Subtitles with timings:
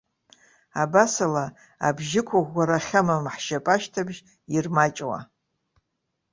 [0.81, 1.45] Абасала,
[1.87, 4.19] абжьықәыӷәӷәара ахьамам ҳшьапы ашьҭыбжь
[4.55, 5.19] ирмаҷуа.